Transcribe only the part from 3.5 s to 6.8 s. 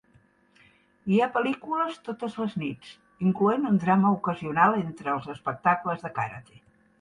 un drama ocasional entre els espectacles de karate.